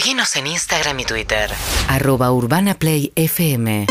[0.00, 1.50] Seguinos en Instagram y Twitter.
[1.86, 3.84] arroba urbanaplayfm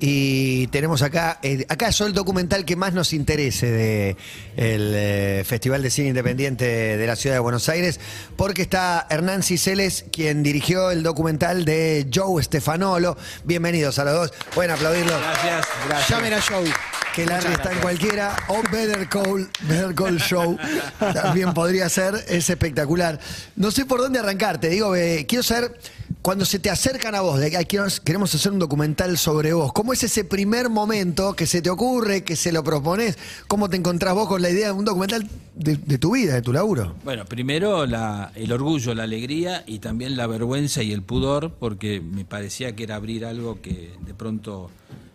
[0.00, 4.16] Y tenemos acá, eh, acaso el documental que más nos interese de
[4.56, 6.64] el eh, Festival de Cine Independiente
[6.96, 8.00] de la Ciudad de Buenos Aires,
[8.36, 13.16] porque está Hernán Ciceles, quien dirigió el documental de Joe Stefanolo.
[13.44, 14.32] Bienvenidos a los dos.
[14.52, 15.16] Pueden aplaudirlo.
[15.20, 16.08] Gracias, gracias.
[16.10, 16.72] Llamen a Joe.
[17.14, 20.56] Que Larry está en cualquiera, o Better Call, Better Call Show,
[21.12, 23.18] también podría ser, es espectacular.
[23.56, 25.76] No sé por dónde arrancar, te digo, eh, quiero saber,
[26.22, 29.52] cuando se te acercan a vos, de que "Ay, quiero- queremos hacer un documental sobre
[29.52, 33.18] vos, ¿cómo es ese primer momento que se te ocurre, que se lo propones?
[33.48, 36.42] ¿Cómo te encontrás vos con la idea de un documental de, de tu vida, de
[36.42, 36.94] tu laburo?
[37.04, 42.00] Bueno, primero la- el orgullo, la alegría y también la vergüenza y el pudor, porque
[42.00, 44.70] me parecía que era abrir algo que de pronto,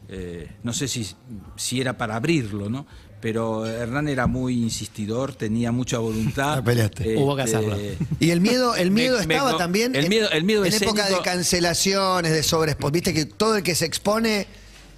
[0.10, 1.08] eh, no sé si,
[1.56, 2.86] si era para abrirlo, ¿no?
[3.22, 6.64] Pero Hernán era muy insistidor, tenía mucha voluntad.
[6.64, 7.18] Peleaste.
[7.18, 7.76] Hubo que hacerlo.
[8.20, 10.74] Y el miedo, el miedo me- estaba no, también el en- miedo- el miedo en
[10.74, 14.46] época de cancelaciones, de sobreexpo- Viste que todo el que se expone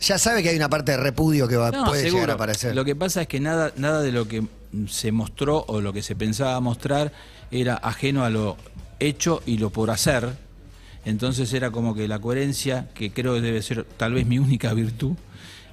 [0.02, 2.18] ya sabe que hay una parte de repudio que va, No, puede seguro.
[2.24, 2.76] llegar a aparecer.
[2.76, 4.44] Lo que pasa es que nada, nada de lo que
[4.90, 7.14] se mostró o lo que se pensaba mostrar
[7.50, 8.58] era ajeno a lo
[9.00, 10.36] hecho y lo por hacer.
[11.08, 14.74] Entonces era como que la coherencia, que creo que debe ser tal vez mi única
[14.74, 15.14] virtud,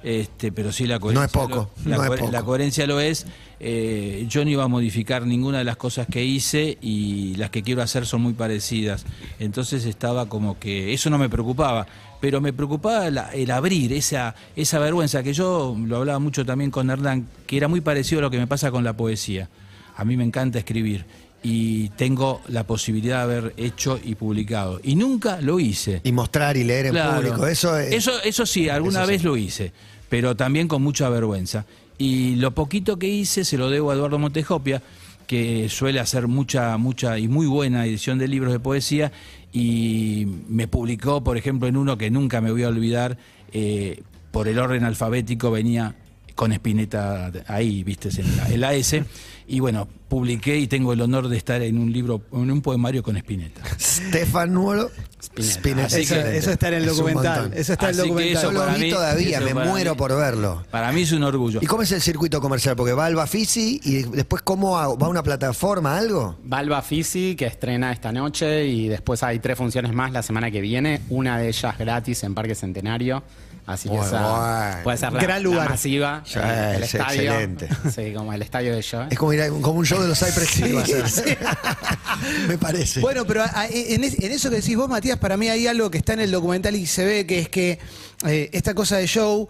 [0.01, 1.21] este, pero sí la coherencia.
[1.21, 2.31] No es poco, lo- la, no es poco.
[2.31, 3.25] la coherencia lo es.
[3.59, 7.63] eh, yo no iba a modificar ninguna de las cosas que hice y las que
[7.63, 9.05] quiero hacer son muy parecidas.
[9.39, 11.85] Entonces estaba como que eso no me preocupaba,
[12.21, 16.69] pero me preocupaba la- el abrir esa, esa vergüenza, que yo lo hablaba mucho también
[16.71, 19.49] con Hernán, que era muy parecido a lo que me pasa con la poesía.
[19.97, 21.05] A mí me encanta escribir
[21.47, 24.79] y tengo la posibilidad de haber hecho y publicado.
[24.83, 26.01] Y nunca lo hice.
[26.03, 27.17] Y mostrar y leer en Claro.
[27.21, 27.93] público, eso es...
[27.93, 29.11] eso, eso sí, alguna eso sí.
[29.11, 29.71] vez lo hice,
[30.09, 31.67] pero también con mucha vergüenza.
[31.99, 34.81] Y lo poquito que hice se lo debo a Eduardo Montejopia,
[35.27, 39.11] que suele hacer mucha, mucha y muy buena edición de libros de poesía,
[39.53, 43.19] y me publicó, por ejemplo, en uno que nunca me voy a olvidar,
[43.53, 45.93] eh, por el orden alfabético venía
[46.35, 49.03] con Espineta ahí, viste, en la, en la S,
[49.47, 53.01] y bueno, publiqué y tengo el honor de estar en un libro, en un poemario
[53.03, 53.61] con Espineta.
[53.79, 54.91] Stefan Nuolo
[55.37, 55.85] Spinetta.
[55.87, 56.37] Así que excelente.
[56.37, 57.51] eso está en el documental.
[57.55, 58.37] Eso está en el Así que documental.
[58.37, 60.65] eso Yo lo para vi mí- todavía, eso me muero mí- por verlo.
[60.71, 61.59] Para mí es un orgullo.
[61.61, 62.75] ¿Y cómo es el circuito comercial?
[62.75, 64.97] Porque va al Bafisi y después cómo hago?
[64.97, 66.37] va a una plataforma, algo.
[66.43, 70.59] Valva Fisi, que estrena esta noche, y después hay tres funciones más la semana que
[70.61, 71.01] viene.
[71.09, 73.23] Una de ellas gratis en Parque Centenario.
[73.67, 74.83] Así que Muy esa bueno.
[74.83, 75.69] puede ser la, Gran la lugar.
[75.71, 76.21] masiva.
[76.23, 76.45] Sí, el,
[76.75, 77.21] el es estadio.
[77.31, 77.69] excelente.
[77.95, 79.07] Sí, como el estadio de Joe.
[79.09, 80.61] Es como, ir a- como un show de los Cypress
[81.03, 81.37] a ser.
[82.47, 82.99] Me parece.
[82.99, 85.89] Bueno, pero a- en, es- en eso que decís vos, Matías, para mí hay algo
[85.89, 87.79] que está en el documental y se ve que es que
[88.27, 89.47] eh, esta cosa de show,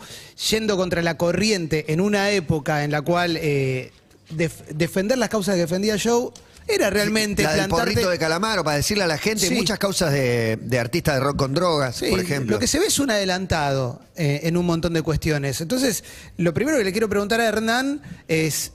[0.50, 3.92] yendo contra la corriente en una época en la cual eh,
[4.30, 6.32] def- defender las causas que defendía Joe
[6.68, 9.54] era realmente la del plantarte- porrito de calamaro, para decirle a la gente, Sí.
[9.56, 12.56] muchas causas de, de artistas de rock con drogas, Sí, por ejemplo.
[12.56, 15.62] Lo que se ve es un adelantado eh, en un montón de cuestiones.
[15.62, 16.04] Entonces,
[16.38, 18.72] lo primero que le quiero preguntar a Hernán es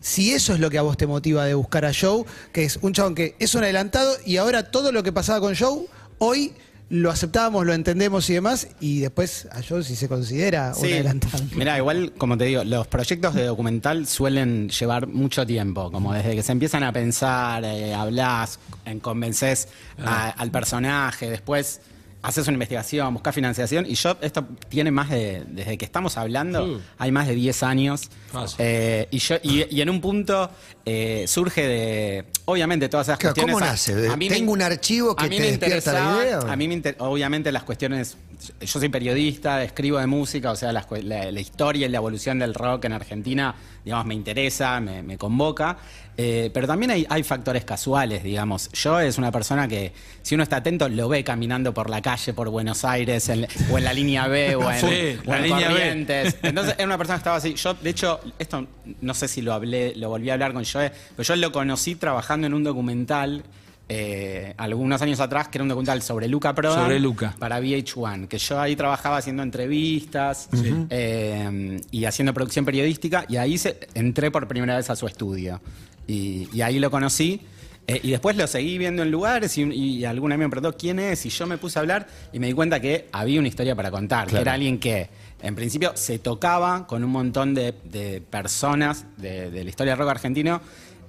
[0.00, 2.78] si eso es lo que a vos te motiva de buscar a Joe, que es
[2.82, 5.86] un chabón que es un adelantado y ahora todo lo que pasaba con Joe,
[6.18, 6.52] hoy
[6.90, 10.92] lo aceptábamos, lo entendemos y demás, y después a Joe si se considera un Sí.
[10.94, 11.44] adelantado.
[11.54, 16.34] Mira, igual, como te digo, los proyectos de documental suelen llevar mucho tiempo, como desde
[16.34, 19.68] que se empiezan a pensar, eh, hablas, en- convences
[20.02, 21.80] a- al personaje, después
[22.22, 26.80] haces una investigación, buscas financiación, y yo, esto tiene más de, desde que estamos hablando,
[26.98, 28.56] hay más de 10 años, Fácil.
[28.60, 30.50] Eh, y, yo, y, y en un punto
[30.84, 33.54] eh, surge de, obviamente, todas esas Claro, cuestiones...
[33.54, 34.08] ¿cómo a- nace?
[34.08, 36.38] A mí me- ¿tengo un archivo que a mí te me despierta la idea?
[36.40, 38.16] A mí me inter- obviamente las cuestiones,
[38.60, 41.98] yo soy periodista, escribo de música, o sea, las cue- la, la historia y la
[41.98, 45.76] evolución del rock en Argentina, digamos, me interesa, me, me convoca,
[46.16, 48.70] eh, pero también hay, hay factores casuales, digamos.
[48.72, 52.32] Yo es una persona que, si uno está atento, lo ve caminando por la calle,
[52.34, 55.42] por Buenos Aires, en- o en la línea B, o en, Sí, o la en
[55.44, 55.74] línea B.
[55.74, 56.36] Corrientes.
[56.42, 57.54] Entonces, era una persona que estaba así.
[57.54, 58.66] Yo, de hecho, esto
[59.00, 61.94] no sé si lo hablé, lo volví a hablar con Joe, pero yo lo conocí
[61.94, 63.44] trabajando en un documental
[63.88, 66.82] eh, algunos años atrás, que era un documental sobre Luca Prodan.
[66.84, 67.34] Sobre Luca.
[67.38, 70.48] Para VH1, que yo ahí trabajaba haciendo entrevistas
[70.90, 75.60] eh, y haciendo producción periodística, y ahí se, entré por primera vez a su estudio.
[76.06, 77.40] Y, y ahí lo conocí.
[77.86, 80.98] eh, y después lo seguí viendo en lugares y, y alguna vez me preguntó quién
[80.98, 83.74] es y yo me puse a hablar y me di cuenta que había una historia
[83.74, 85.08] para contar, que era alguien que
[85.40, 90.00] en principio se tocaba con un montón de, de personas de, de la historia del
[90.00, 90.60] rock argentino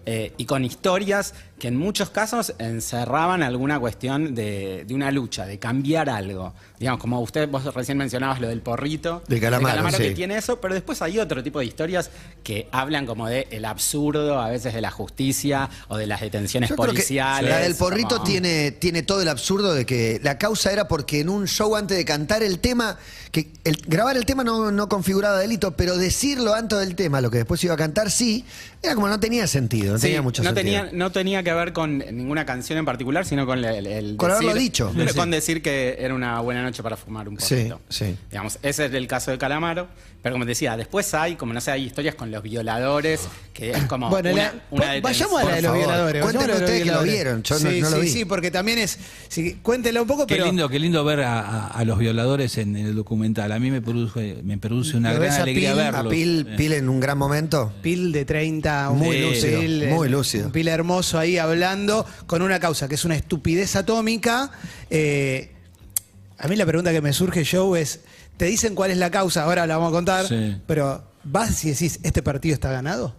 [0.06, 5.46] eh, y con historias que en muchos casos encerraban alguna cuestión de, de una lucha,
[5.46, 6.54] de cambiar algo.
[6.80, 9.22] Digamos, como usted, vos recién mencionabas lo del porrito.
[9.28, 10.14] De Calamaro, que sí.
[10.16, 12.10] tiene eso, pero después hay otro tipo de historias
[12.42, 16.70] que hablan como de el absurdo, a veces de la justicia o de las detenciones
[16.70, 17.50] Yo creo que policiales.
[17.50, 21.20] la del porrito como- tiene, tiene todo el absurdo de que la causa era porque
[21.20, 22.98] en un show antes de cantar el tema,
[23.32, 27.30] que el, grabar el tema no, no configuraba delito, pero decirlo antes del tema, lo
[27.30, 28.46] que después iba a cantar, sí,
[28.82, 30.82] era como no tenía sentido, no Sí, tenía mucho no sentido.
[30.84, 34.32] tenía, no tenía que ver con ninguna canción en particular, sino con el, el Con
[34.32, 34.92] haberlo dicho.
[35.16, 35.32] Con Sí.
[35.32, 37.82] decir que era una buena noche para fumar un Sí, poquito.
[37.90, 38.16] sí.
[38.30, 39.88] Digamos, ese es el caso de Calamaro.
[40.22, 43.22] Pero como te decía, después hay, como no sé, hay historias con los violadores,
[43.54, 46.22] que es como Bueno, una, la- vayamos a la de los violadores.
[46.26, 48.10] a los ustedes que lo vieron, yo sí, no sí, vi.
[48.10, 49.00] Sí, porque también es.
[49.30, 50.48] sí, cuéntelo un poco, Qué pero.
[50.48, 53.50] lindo, qué lindo ver a, a- a los violadores en, en el documental.
[53.54, 56.12] A mí me produce, me produce una gran a alegría Pil, A verlos.
[56.14, 56.56] Pil, Eh.
[56.58, 57.72] Pil en un gran momento.
[57.82, 60.46] Pil de 30, un Muy pil, lúcido, eh, muy lúcido.
[60.48, 64.52] Un pil hermoso ahí hablando con una causa que es una estupidez atómica.
[64.90, 65.52] Eh,
[66.38, 68.02] a mí la pregunta que me surge, Joe, es:
[68.38, 69.44] ¿te dicen cuál es la causa?
[69.44, 70.58] Ahora la vamos a contar, Sí.
[70.68, 73.16] pero ¿vas y decís, este partido está ganado?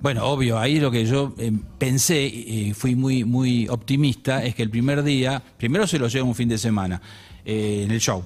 [0.00, 4.62] Bueno, obvio, ahí lo que yo eh, pensé y fui muy, muy optimista es que
[4.62, 7.00] el primer día, primero se lo lleva un fin de semana
[7.44, 8.24] eh, en el show.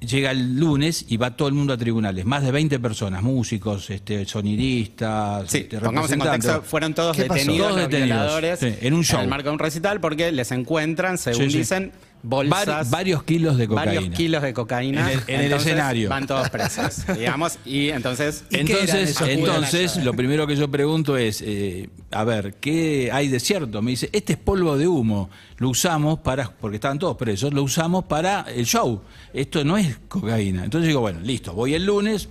[0.00, 3.90] Llega el lunes y va todo el mundo a tribunales, más de 20 personas, músicos,
[3.90, 8.74] este, sonidistas, Sí, este, pongamos en contexto, fueron todos detenidos, Todos los detenidos, violadores, sí,
[8.80, 9.20] en un show.
[9.20, 11.58] el marco de un recital porque les encuentran, según Sí, sí.
[11.58, 11.92] dicen,
[12.22, 12.66] bolsas.
[12.66, 13.94] Vari- varios kilos de cocaína.
[13.94, 15.00] Varios kilos de cocaína.
[15.12, 16.08] En el- en el Entonces, escenario.
[16.10, 18.44] Van todos presos, digamos, y entonces...
[18.50, 23.10] ¿Y qué eran Entonces, entonces lo primero que yo pregunto es, eh, a ver, ¿qué
[23.12, 23.82] hay de cierto?
[23.82, 27.62] Me dice, este es polvo de humo, lo usamos para, porque estaban todos presos, lo
[27.62, 30.64] usamos para el show, esto no es cocaína.
[30.64, 32.28] Entonces digo, bueno, listo, voy el lunes,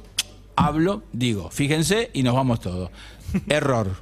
[0.56, 2.90] hablo, digo, fíjense y nos vamos todos.
[3.50, 3.96] Error.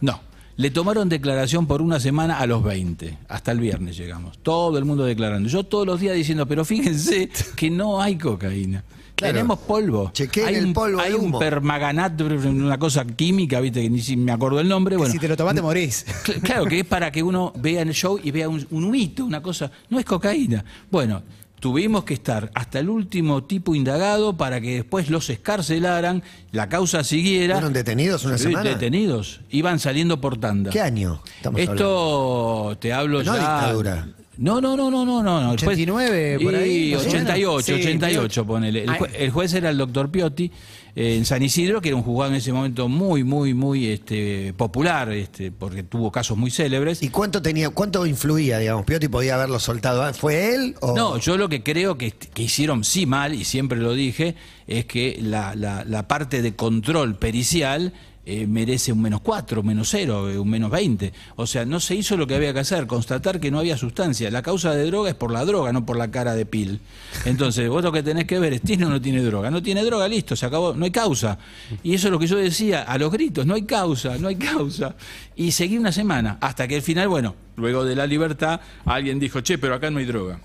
[0.00, 0.20] No.
[0.56, 3.18] Le tomaron declaración por una semana a los 20.
[3.28, 4.38] Hasta el viernes llegamos.
[4.38, 5.48] Todo el mundo declarando.
[5.48, 8.84] Yo todos los días diciendo, pero fíjense que no hay cocaína.
[9.16, 9.34] Claro.
[9.34, 10.10] Tenemos polvo.
[10.12, 11.38] Chequeen hay el un, polvo hay un humo.
[11.38, 14.94] permaganat, una cosa química, viste, que ni si me acuerdo el nombre.
[14.94, 16.04] Que Bueno, si te lo tomás, te morís.
[16.24, 18.84] Cl- Claro, que es para que uno vea en el show y vea un, un
[18.84, 19.70] humito, una cosa.
[19.88, 20.64] No es cocaína.
[20.90, 21.22] Bueno,
[21.64, 26.22] tuvimos que estar hasta el último tipo indagado para que después los escarcelaran,
[26.52, 27.54] la causa siguiera.
[27.54, 28.68] ¿Fueron detenidos una semana?
[28.68, 29.40] Detenidos.
[29.48, 30.70] Iban saliendo por tanda.
[30.70, 33.38] ¿Qué año estamos Esto te hablo No ya.
[33.38, 34.08] dictadura.
[34.38, 35.40] No, no, no, no, no, no.
[35.40, 35.52] no.
[35.52, 37.14] El juez- 89 por ahí, Y más o menos.
[37.22, 38.84] 88, Sí, 88, ponele.
[38.84, 40.50] El, el juez era el doctor Piotti
[40.96, 44.52] eh, en San Isidro, que era un juzgado en ese momento muy, muy, muy este,
[44.56, 47.02] popular, este, porque tuvo casos muy célebres.
[47.02, 48.84] ¿Y cuánto tenía, cuánto influía, digamos?
[48.84, 50.02] Piotti podía haberlo soltado.
[50.02, 50.12] ¿ah?
[50.12, 50.94] ¿Fue él o...?
[50.96, 54.34] No, yo lo que creo que, que hicieron sí mal, y siempre lo dije,
[54.66, 57.92] es que la, la- la parte de control pericial
[58.26, 61.12] eh, merece un menos 4, un menos 0, un menos 20.
[61.36, 64.30] O sea, no se hizo lo que había que hacer, constatar que no había sustancia.
[64.30, 66.80] La causa de droga es por la droga, no por la cara de pil.
[67.24, 69.50] Entonces, vos lo que tenés que ver es, ¿tiene o no tiene droga?
[69.50, 71.38] No tiene droga, listo, se acabó, no hay causa.
[71.82, 74.36] Y eso es lo que yo decía a los gritos, no hay causa, no hay
[74.36, 74.96] causa.
[75.36, 79.40] Y seguí una semana, hasta que al final, bueno, luego de la libertad, alguien dijo,
[79.42, 80.38] che, pero acá no hay droga.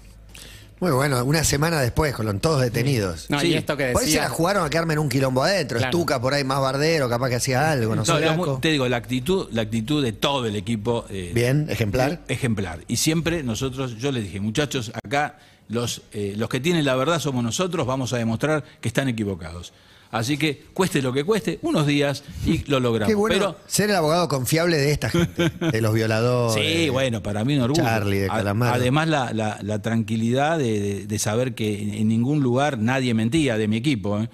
[0.79, 3.29] Muy bueno, una semana después, con todos detenidos.
[3.29, 3.47] No, Sí.
[3.47, 4.23] y esto que Por ahí se decía...
[4.23, 5.77] la jugaron a quedarme en un quilombo adentro.
[5.77, 5.89] Claro.
[5.97, 8.61] Estuca por ahí más bardero, capaz que hacía algo, no, No, sé.
[8.61, 11.05] te digo, la actitud, la actitud de todo el equipo.
[11.09, 12.21] eh, Bien, ejemplar.
[12.29, 12.79] Ejemplar.
[12.87, 15.37] Y siempre nosotros, yo les dije, muchachos, acá
[15.67, 19.73] los, eh, los que tienen la verdad somos nosotros, vamos a demostrar que están equivocados.
[20.11, 23.07] Así que cueste lo que cueste, unos días y lo logramos.
[23.09, 26.65] Qué bueno Pero, ser el abogado confiable de esta gente, de los violadores.
[26.65, 27.83] Sí, bueno, para mí un orgullo.
[27.83, 28.73] Charlie de Calamaro.
[28.73, 33.13] Además, la, la- la tranquilidad de, de- de saber que en, en ningún lugar nadie
[33.13, 34.19] mentía de mi equipo.
[34.19, 34.29] ¿eh?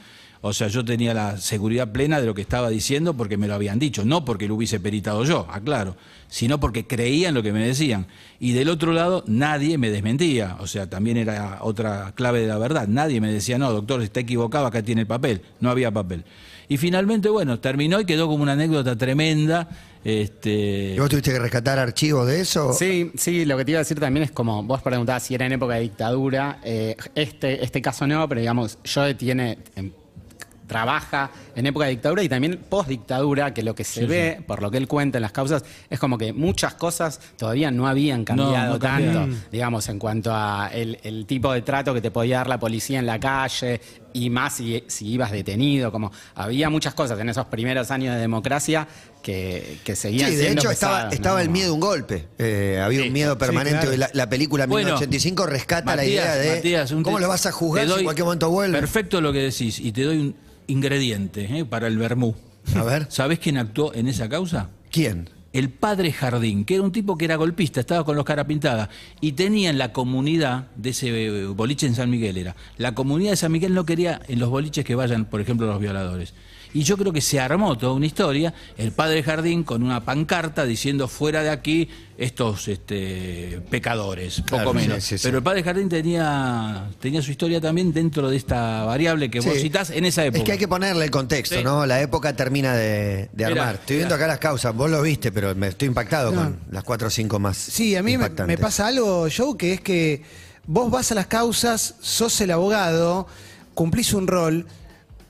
[0.48, 3.56] O sea, yo tenía la seguridad plena de lo que estaba diciendo porque me lo
[3.56, 5.98] habían dicho, no porque lo hubiese peritado yo, aclaro,
[6.28, 8.06] sino porque creían lo que me decían.
[8.40, 10.58] Y del otro lado, nadie me desmentía.
[10.60, 12.88] O sea, también era otra clave de la verdad.
[12.88, 15.42] Nadie me decía, no, doctor, está equivocado, acá tiene el papel.
[15.62, 16.24] No había papel.
[16.70, 19.68] Y finalmente, bueno, terminó y quedó como una anécdota tremenda.
[20.04, 22.72] Este, ¿Y vos tuviste que rescatar archivos de eso?
[22.72, 25.48] Sí, sí, lo que te iba a decir también es como vos preguntabas si era
[25.48, 26.60] en época de dictadura.
[26.64, 29.58] eh, este, este caso no, pero digamos, Joe tiene.
[30.68, 34.62] Trabaja en época de dictadura y también post dictadura, que lo que se ve, por
[34.62, 38.26] lo que él cuenta en las causas, es como que muchas cosas todavía no habían
[38.26, 39.44] cambiado no tanto, cambiaron.
[39.52, 43.00] digamos, en cuanto a el, el tipo de trato que te podía dar la policía
[43.00, 43.82] en la calle
[44.16, 48.22] y más si, si ibas detenido, como había muchas cosas en esos primeros años de
[48.22, 48.88] democracia
[49.26, 51.42] que, que seguían Sí, de hecho estaba, pesadas, estaba ¿no?
[51.46, 52.28] el miedo a un golpe.
[52.38, 53.80] Eh, había un miedo permanente.
[53.82, 53.98] claro.
[53.98, 57.28] la, la película Bueno, 1985 rescata la Matías, idea de Matías, un cómo te- lo
[57.30, 58.78] vas a juzgar si doy en cualquier momento vuelve.
[58.78, 60.36] Perfecto lo que decís, y te doy un
[60.68, 61.66] ingrediente ¿eh?
[61.66, 62.36] para el vermú.
[62.76, 64.70] A ver, ¿Sabés quién actuó en esa causa?
[64.92, 65.30] ¿quién?
[65.54, 68.90] el padre Jardín, que era un tipo que era golpista, estaba con los cara pintada,
[69.22, 73.32] y tenía en la comunidad de ese eh, boliche en San Miguel, era, la comunidad
[73.32, 76.34] de San Miguel no quería en los boliches que vayan, por ejemplo, los violadores.
[76.76, 80.66] Y yo creo que se armó toda una historia, el padre Jardín con una pancarta
[80.66, 84.98] diciendo fuera de aquí estos este, pecadores, poco Claro, menos.
[85.04, 85.24] sí, sí, sí.
[85.24, 89.54] Pero el padre Jardín tenía, tenía su historia también dentro de esta variable que vos
[89.58, 90.40] citás en esa época.
[90.40, 91.64] Es que hay que ponerle el contexto, Sí.
[91.64, 91.86] ¿no?
[91.86, 93.76] La época termina de, de Mirá, armar.
[93.76, 94.26] Estoy viendo mirá.
[94.26, 96.44] acá las causas, vos lo viste, pero me estoy impactado No.
[96.44, 97.56] con las cuatro o cinco más.
[97.56, 100.24] Sí, a mí me, me pasa algo, Joe, que es que
[100.68, 103.28] vos vas a las causas, sos el abogado,
[103.74, 104.66] cumplís un rol,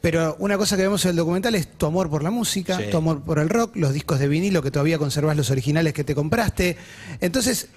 [0.06, 2.84] pero una cosa que vemos en el documental es tu amor por la música, Sí.
[2.92, 6.04] tu amor por el rock, los discos de vinilo que todavía conservás los originales que
[6.04, 6.78] te compraste.
[7.22, 7.70] Entonces,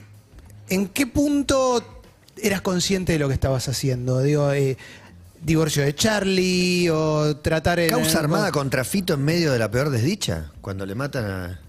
[0.68, 1.82] ¿en qué punto
[2.36, 4.20] eras consciente de lo que estabas haciendo?
[4.20, 4.76] Digo, eh,
[5.42, 7.88] divorcio de Charlie o tratar el...
[7.88, 10.52] ¿Causa armada contra Fito en medio de la peor desdicha?
[10.60, 11.60] Cuando le matan a,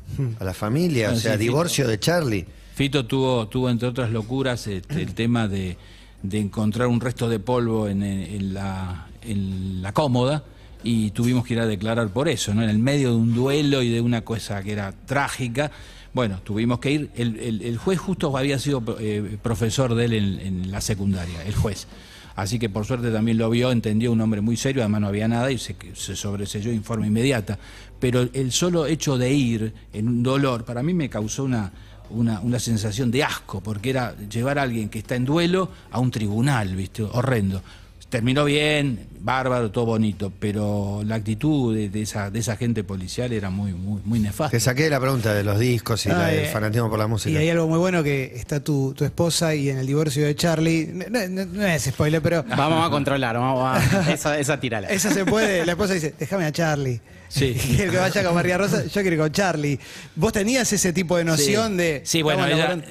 [0.41, 2.45] a la familia, o sea, sí, divorcio de Charlie.
[2.75, 5.77] Fito tuvo, tuvo entre otras locuras este, el tema de,
[6.21, 10.43] de encontrar un resto de polvo en, en la, en la cómoda
[10.83, 12.63] y tuvimos que ir a declarar por eso, ¿no?
[12.63, 15.71] En el medio de un duelo y de una cosa que era trágica.
[16.13, 17.09] Bueno, tuvimos que ir.
[17.15, 21.53] El, el- el juez justo había sido eh, profesor de él en, la secundaria, el
[21.55, 21.87] juez.
[22.35, 25.27] Así que por suerte también lo vio, entendió un hombre muy serio, además no había
[25.27, 27.59] nada y se, se sobreselló forma inmediata.
[27.99, 31.73] Pero el solo hecho de ir en un dolor, para mí me causó una,
[32.09, 35.99] una, una sensación de asco, porque era llevar a alguien que está en duelo a
[35.99, 37.03] un tribunal, ¿viste?
[37.03, 37.61] Horrendo.
[38.09, 43.31] Terminó bien, bárbaro, todo bonito, pero la actitud de, de esa, de esa gente policial
[43.31, 44.49] era muy, muy, muy nefasta.
[44.49, 47.05] Te saqué la pregunta de los discos y Ah, la- el eh, fanatismo por la
[47.05, 47.29] música.
[47.29, 50.35] Y hay algo muy bueno que está tu, tu esposa y en el divorcio de
[50.35, 50.87] Charlie.
[50.91, 54.11] No, no- no es spoiler, pero Vamos a controlar, vamos a.
[54.11, 54.87] Esa, esa tirala.
[54.89, 55.63] esa se puede.
[55.63, 56.99] La esposa dice: Déjame a Charlie.
[57.27, 57.53] Sí.
[57.75, 59.79] Quiero que vaya con María Rosa, yo quiero ir con Charlie.
[60.15, 61.77] ¿Vos tenías ese tipo de noción sí.
[61.77, 62.01] de.
[62.05, 62.81] Sí, bueno, ella-?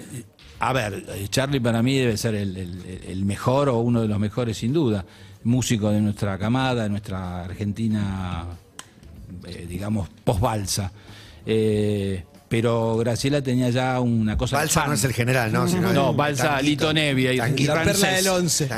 [0.61, 4.09] A ver, eh, Charlie para mí debe ser el, el- el mejor o uno de
[4.09, 5.05] los mejores sin duda.
[5.45, 8.45] Músico de nuestra camada, de nuestra Argentina,
[9.47, 10.91] eh, digamos, post-balsa.
[11.47, 14.57] Eh, pero Graciela tenía ya una cosa.
[14.57, 14.89] Balsa fan.
[14.89, 15.69] no es el general, ¿no?
[15.69, 16.61] Sino No, el Balsa.
[16.63, 17.37] Lito Nevia y.
[17.67, 18.69] La perla del once.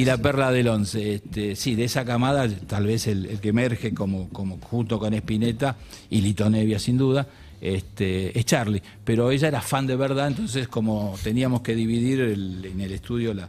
[0.00, 1.14] Y la perla del once.
[1.16, 5.12] Este, sí, de esa camada, tal vez el, el que emerge como, como junto con
[5.12, 5.76] Espineta
[6.08, 7.26] y Lito Nevia, sin duda,
[7.60, 8.82] este, es Charlie.
[9.04, 13.32] Pero ella era fan de verdad, entonces como teníamos que dividir el- en el estudio
[13.34, 13.48] la,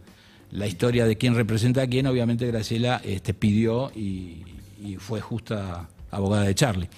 [0.52, 4.44] la historia de quién representa a quién, obviamente Graciela este, pidió y,
[4.84, 6.90] y fue justa abogada de Charlie.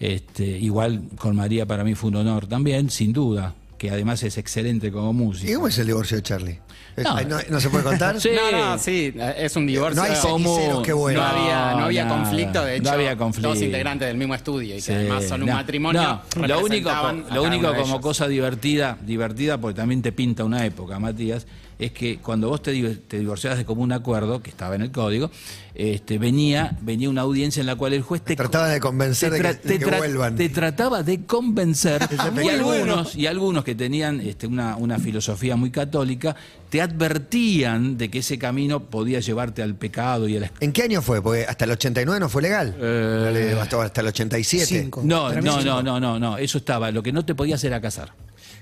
[0.00, 4.38] Este, igual con María para mí fue un honor también, sin duda, que además es
[4.38, 5.50] excelente como músico.
[5.50, 6.58] ¿Y cómo es el divorcio de Charlie?
[6.96, 7.16] No.
[7.16, 8.20] ay, ¿No, no se puede contar?
[8.20, 8.30] Sí.
[8.34, 10.02] No, no, sí, es un divorcio.
[10.02, 11.24] No hay Como- ceniceros que vuelvan.
[11.24, 12.22] No había, no había nada.
[12.22, 13.48] conflicto, de hecho, No había conflicto.
[13.50, 16.20] dos integrantes del mismo estudio y que Sí, además son un no, matrimonio.
[16.36, 16.90] no, lo único,
[17.32, 21.46] lo único como cosa divertida, divertida porque también te pinta una época, Matías,
[21.78, 24.90] es que cuando vos te, di- te divorciabas de común acuerdo, que estaba en el
[24.92, 25.30] código,
[25.74, 29.36] este, venía, venía una audiencia en la cual el juez te Trataba de convencer te
[29.38, 30.36] de que- tra- de que tra- vuelvan.
[30.36, 32.00] te trataba de convencer
[32.44, 36.36] y algunos, y algunos que tenían este, una, una filosofía muy católica
[36.70, 40.82] te advertían de que ese camino podía llevarte al pecado y a la ¿En qué
[40.82, 41.22] año fue?
[41.22, 42.74] Porque hasta el 89 no fue legal.
[42.78, 44.66] Eh, hasta el 87.
[44.66, 45.02] Cinco.
[45.04, 46.90] No, no, no, no, no, no, eso estaba.
[46.90, 48.12] Lo que no te podías era casar.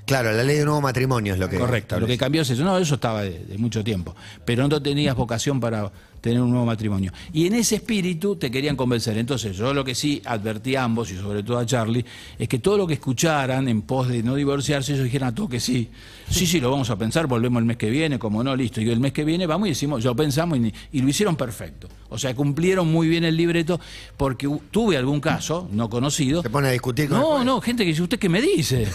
[0.07, 1.59] Claro, la ley de nuevo matrimonio es lo que.
[1.59, 1.99] Correcto.
[2.01, 2.65] Lo que cambió es eso.
[2.65, 4.15] No, eso estaba de, de mucho tiempo.
[4.45, 5.91] Pero no tenías vocación para
[6.23, 7.12] tener un nuevo matrimonio.
[7.33, 9.19] Y en ese espíritu te querían convencer.
[9.19, 12.05] Entonces, yo lo que sí advertí a ambos, y sobre todo a Charlie,
[12.38, 15.49] es que todo lo que escucharan en pos de no divorciarse, ellos dijeran a todo
[15.49, 15.91] que sí.
[16.31, 18.81] Sí, sí, lo vamos a pensar, volvemos el mes que viene, como no, listo.
[18.81, 21.88] Y el mes que viene vamos y decimos, lo pensamos y, y lo hicieron perfecto.
[22.09, 23.81] O sea, cumplieron muy bien el libreto,
[24.17, 26.43] porque tuve algún caso no conocido.
[26.43, 28.83] Se pone a discutir con No, no, gente que dice, ¿usted qué me dice?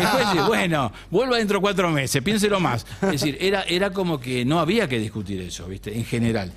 [0.00, 2.86] Y juez dice, bueno, vuelva dentro de cuatro meses, piénselo más.
[3.02, 5.96] Es decir, era, era como que no había que discutir eso, ¿viste?
[5.96, 6.52] En general.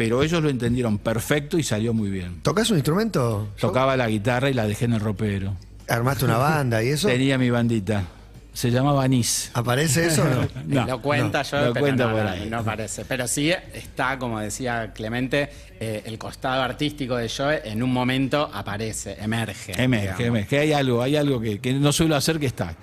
[0.00, 2.40] Pero ellos lo entendieron perfecto y salió muy bien.
[2.42, 3.48] ¿Tocás un instrumento?
[3.60, 5.54] Tocaba la guitarra y la dejé en el ropero.
[5.88, 7.08] ¿Armaste una banda y eso?
[7.08, 8.04] Tenía mi bandita.
[8.54, 9.50] Se llamaba Anís.
[9.52, 10.48] ¿Aparece eso o no?
[10.66, 12.48] No, lo cuenta no, yo, lo pero cuenta no, por no, ahí.
[12.48, 13.04] no parece.
[13.04, 18.50] Pero sí está, como decía Clemente, eh, el costado artístico de Joe en un momento
[18.52, 19.72] aparece, emerge.
[19.80, 20.20] Emerge, digamos.
[20.20, 20.58] emerge.
[20.60, 22.74] Hay algo, hay algo que, que no suelo hacer que está.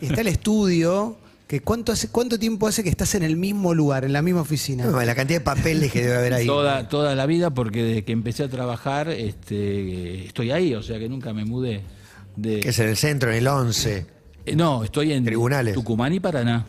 [0.00, 1.16] Está el estudio.
[1.46, 4.40] Que cuánto, hace, ¿Cuánto tiempo hace que estás en el mismo lugar, en la misma
[4.40, 4.84] oficina?
[4.84, 6.46] No, la cantidad de papeles que debe haber ahí.
[6.46, 10.98] Toda, toda la vida, porque desde que empecé a trabajar este, estoy ahí, o sea
[10.98, 11.82] que nunca me mudé.
[12.34, 14.06] De, Que es en el centro, en el 11.
[14.44, 15.74] Eh, No, estoy en Tribunales.
[15.74, 16.66] Tucumán y Paraná.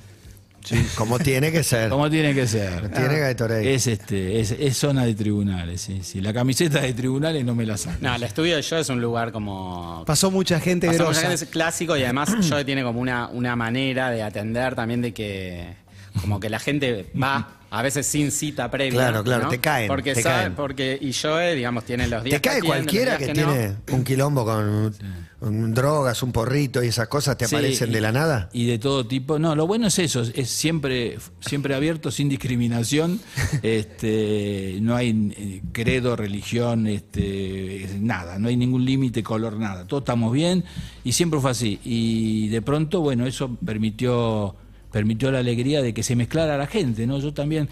[0.95, 1.89] Como tiene que ser.
[1.89, 2.89] Como tiene que ser.
[2.91, 3.73] Tiene Gatorade.
[3.73, 6.19] Es este, es, es zona de tribunales, sí, sí.
[6.21, 7.97] La camiseta de tribunales no me la saco.
[8.01, 11.35] No, el estudio de yo es un lugar como Pasó mucha gente Pasó mucha gente,
[11.35, 15.75] es clásico y además yo tiene como una, una manera de atender también de que
[16.21, 18.99] como que la gente va a veces sin cita previa.
[18.99, 19.49] Claro, claro, ¿no?
[19.49, 20.55] te caen, Porque te sabe- caen.
[20.55, 23.33] porque y yo digamos tiene los días Te cae que cualquiera que, no.
[23.33, 24.95] tiene un quilombo con,
[25.39, 28.50] drogas, un porrito y esas cosas, ¿te Sí, aparecen y- de la nada?
[28.53, 29.38] Y de todo tipo.
[29.39, 33.20] No, lo bueno es eso, es siempre, siempre abierto, sin discriminación.
[33.62, 39.86] este, no hay eh, credo, religión, este, nada, no hay ningún límite, color, nada.
[39.86, 40.63] Todos estamos bien
[41.03, 41.79] y siempre fue así.
[41.84, 44.56] Y de pronto, bueno, eso permitió
[44.98, 47.20] permitió la alegría de que se mezclara la gente, ¿no?
[47.20, 47.70] Yo también,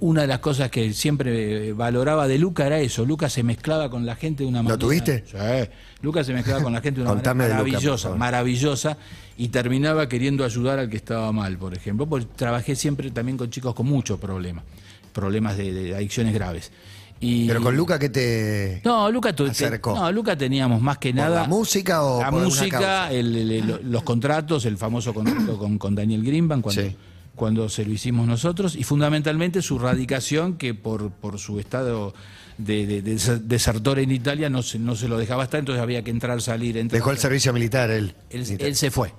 [0.00, 3.88] una de las cosas que siempre eh, valoraba de Luca era eso, Luca se mezclaba
[3.88, 4.76] con la gente de una manera...
[4.76, 5.22] tuviste?
[5.24, 5.70] Sí,
[6.02, 8.96] Luca se mezclaba con la gente de una de manera Luca, maravillosa, maravillosa
[9.36, 13.50] y terminaba queriendo ayudar al que estaba mal, por ejemplo, porque trabajé siempre también con
[13.50, 14.64] chicos con muchos problemas,
[15.12, 16.72] problemas de, de adicciones graves.
[17.20, 18.80] Y, Pero con Luca que te...
[18.84, 19.94] no, Luca, te- acercó.
[19.94, 21.42] no, Luca teníamos más que ¿Por nada.
[21.42, 23.12] la música o la por música, causa?
[23.12, 26.96] el- el- el- los contratos, el famoso contrato con, con Daniel Greenbank cuando, Sí.
[27.34, 32.14] cuando se lo hicimos nosotros y fundamentalmente su radicación que por, por su estado
[32.56, 35.82] de, de- de deser- desertor en Italia no se, no se lo dejaba estar, entonces
[35.82, 36.98] había que entrar, salir, entrar.
[37.00, 38.14] Dejó el servicio militar él.
[38.30, 39.12] Él, él se fue,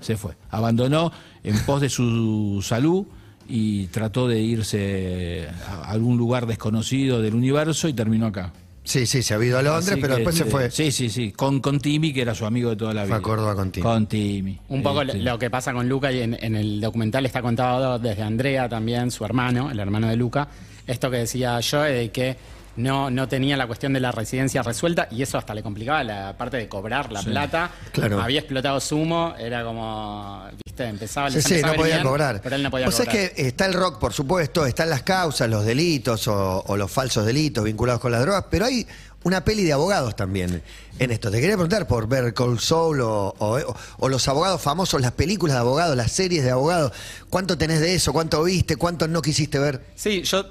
[0.00, 0.32] se fue.
[0.50, 1.12] Abandonó
[1.44, 3.06] en pos de su salud
[3.48, 8.52] y trató de irse a algún lugar desconocido del universo y terminó acá.
[8.84, 10.70] Sí, sí, se ha ido a Londres, Así pero que, después se fue.
[10.70, 11.32] Sí, sí, sí.
[11.32, 13.16] Con, con Timmy, que era su amigo de toda la Fue vida.
[13.16, 13.82] a Córdoba con Timmy.
[13.82, 14.60] Con Timmy.
[14.68, 17.98] Un poco Este, lo que pasa con Luca y en, en el documental está contado
[17.98, 20.46] desde Andrea también, su hermano, el hermano de Luca.
[20.86, 22.36] Esto que decía yo de que
[22.76, 26.36] no, no tenía la cuestión de la residencia resuelta y eso hasta le complicaba la
[26.36, 27.70] parte de cobrar la plata.
[27.92, 28.20] Claro.
[28.20, 32.40] Había explotado sumo, era como, viste, empezaba Sí, sí, no podía bien, cobrar.
[32.42, 33.30] Pero él no podía sabés cobrar.
[33.32, 37.24] que está el rock, por supuesto, están las causas, los delitos o, o los falsos
[37.24, 38.86] delitos vinculados con las drogas, pero hay
[39.26, 40.62] una peli de abogados también
[41.00, 41.30] en esto.
[41.32, 45.56] Te quería preguntar por ver Cold Soul o, o- o los abogados famosos, las películas
[45.56, 46.92] de abogados, las series de abogados.
[47.28, 48.12] ¿Cuánto tenés de eso?
[48.12, 48.76] ¿Cuánto viste?
[48.76, 49.84] ¿Cuánto no quisiste ver?
[49.96, 50.46] Sí, yo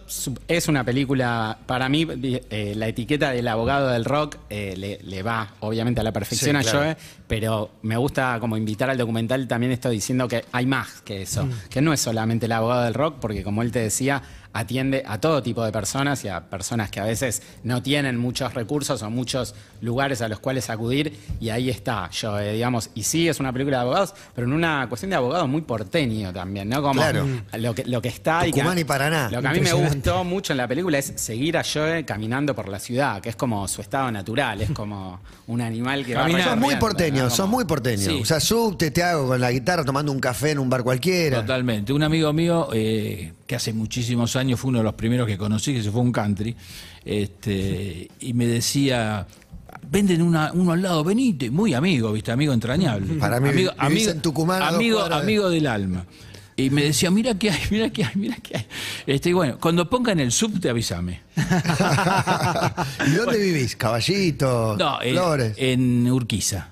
[0.50, 2.06] es una película, para mí
[2.50, 6.52] eh, la etiqueta del abogado del rock eh, le, le va obviamente a la perfección
[6.62, 6.80] Sí, a claro.
[6.80, 11.22] Joe, pero me gusta como invitar al documental también esto diciendo que hay más que
[11.22, 14.22] eso, que no es solamente el abogado del rock, porque como él te decía,
[14.56, 18.54] atiende a todo tipo de personas y a personas que a veces no tienen muchos
[18.54, 23.28] recursos o muchos lugares a los cuales acudir y ahí está Joe, digamos, y sí
[23.28, 26.82] es una película de abogados, pero en una cuestión de abogado muy porteño también, ¿no?
[26.82, 27.28] Como Claro.
[27.58, 29.30] lo que, lo que está Tucumán que- y Paraná.
[29.30, 32.56] Lo que a mí me gustó mucho en la película es seguir a Joe caminando
[32.56, 36.22] por la ciudad, que es como su estado natural, es como un animal que va
[36.22, 36.42] Caminar.
[36.44, 37.30] Sos recorriendo, muy porteño, ¿no?
[37.30, 38.04] sos muy porteño.
[38.06, 38.20] Sí.
[38.22, 41.42] O sea, subte, te hago con la guitarra tomando un café en un bar cualquiera.
[41.42, 41.92] Totalmente.
[41.92, 45.74] Un amigo mío, eh, que hace muchísimos años fue uno de los primeros que conocí,
[45.74, 46.56] que se fue a un country,
[47.04, 49.26] este, y me decía.
[49.88, 53.14] Venden una, uno al lado, venite, muy amigo, viste, amigo entrañable.
[53.20, 56.06] Para mí, amigo, amigo, en Tucumán amigo, de- amigo del alma.
[56.58, 58.66] Y me decía, mira qué hay, mira qué hay, mira qué hay.
[59.06, 61.20] Este, y bueno, cuando pongan el subte, avísame.
[63.08, 63.76] ¿Y dónde vivís?
[63.76, 65.54] Caballito, No, en, Flores.
[65.58, 66.70] en Urquiza,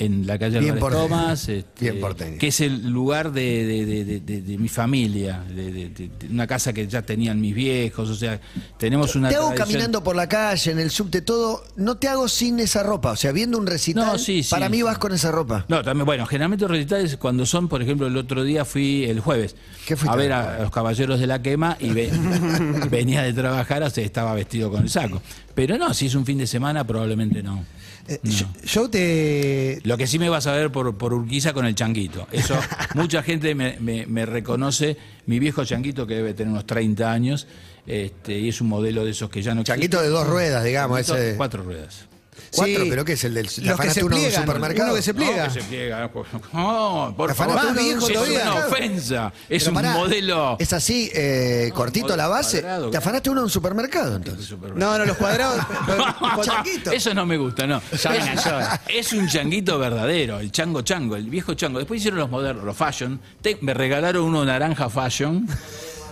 [0.00, 0.98] en la calle Bien Álvarez.
[0.98, 6.86] Tomás, este, Bien que es el lugar de, de- mi familia, de, una casa que
[6.88, 8.40] ya tenían mis viejos, o sea,
[8.78, 11.62] tenemos una Te hago tradición- caminando por la calle, en el subte, todo.
[11.76, 13.12] No te hago sin esa ropa.
[13.12, 14.50] O sea, viendo un recital, No, sí, sí.
[14.50, 15.64] para mí vas con esa ropa.
[15.68, 19.20] No, también, bueno, generalmente los recitales cuando son, por ejemplo, el otro día fui el
[19.20, 19.54] jueves
[19.86, 20.32] ¿Qué fuiste a ver ver?
[20.32, 22.10] a, a los caballeros de la quema y ve-
[22.90, 25.20] venía de trabajar, o sea, estaba vestido con el saco.
[25.54, 27.64] Pero no, si es un fin de semana, probablemente no.
[28.10, 29.78] Eh, yo, yo te.
[29.84, 32.26] Lo que sí me vas a ver por, por Urquiza con el changuito.
[32.32, 32.58] Eso,
[32.94, 34.96] mucha gente me, me- me reconoce.
[35.26, 37.46] Mi viejo changuito, que debe tener unos 30 años,
[37.86, 40.98] este, y es un modelo de esos que ya no Changuito de dos ruedas, digamos.
[40.98, 41.34] Ese.
[41.36, 42.06] Cuatro ruedas.
[42.54, 42.86] Cuatro, Sí.
[42.90, 44.88] pero ¿qué es el del Los que afanaste se uno de un pliegan, supermercado?
[44.88, 45.46] uno que se pliega.
[45.48, 46.00] No, que se pliega.
[46.00, 47.56] No, por Te favor.
[47.56, 48.52] afanaste Más uno de un viejo es todavía.
[48.52, 49.32] una ofensa.
[49.48, 50.56] Es Pero un pará, modelo.
[50.58, 52.60] Es así, eh, cortito la base.
[52.60, 54.50] cuadrado, Te afanaste uno de un supermercado, entonces.
[54.74, 55.64] No, no, los cuadrados.
[56.42, 56.92] Changuito.
[56.92, 57.80] Eso no me gusta, no.
[58.02, 58.64] Llamen a Joe.
[58.98, 61.78] Es un changuito verdadero, el chango chango, el viejo chango.
[61.78, 63.20] Después hicieron los modernos, los fashion.
[63.42, 65.46] Te- me regalaron uno naranja fashion,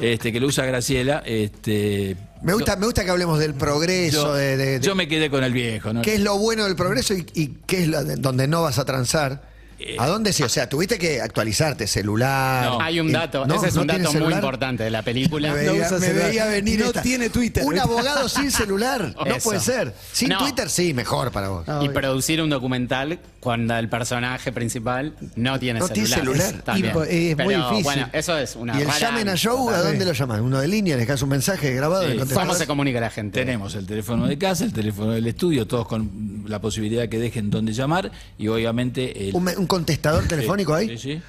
[0.01, 1.23] este, que lo usa Graciela.
[1.25, 5.09] Este, Me gusta, me gusta que hablemos del progreso, yo, de, de- de- yo me
[5.09, 6.03] quedé con el viejo, ¿no?
[6.03, 8.79] qué es lo bueno del progreso y, y qué es lo de- donde no vas
[8.79, 9.48] a transar.
[9.89, 10.43] Eh, ¿A dónde sí?
[10.43, 12.65] O sea, tuviste que actualizarte, celular.
[12.71, 12.81] No.
[12.81, 13.55] Hay un dato, ¿no?
[13.57, 14.33] ese es ¿No un dato muy celular?
[14.39, 15.53] importante de la película.
[15.55, 16.29] Me No veía, usa me celular.
[16.29, 16.81] veía venir.
[16.81, 17.03] No esta.
[17.03, 17.65] tiene Twitter.
[17.65, 19.15] Un abogado sin celular.
[19.29, 19.49] No Eso.
[19.49, 19.95] puede ser.
[20.13, 20.39] Sin No.
[20.39, 21.67] Twitter, sí, mejor para vos.
[21.67, 26.41] No, y producir un documental cuando el personaje principal no tiene No tiene celular.
[26.41, 26.63] celular.
[26.65, 26.95] También.
[27.09, 27.83] Es muy difícil.
[27.85, 30.41] Bueno, eso es una y el llamen a Joe, ¿a dónde lo llaman?
[30.43, 32.07] Uno de línea, le dejas un mensaje grabado.
[32.11, 32.19] Sí.
[32.35, 33.39] ¿Cómo se comunica la gente?
[33.41, 37.19] Tenemos el teléfono de casa, el teléfono del estudio, todos con la posibilidad de que
[37.19, 39.35] dejen donde llamar y obviamente el...
[39.35, 40.99] un, un contestador telefónico ahí.
[40.99, 41.23] Sí, sí.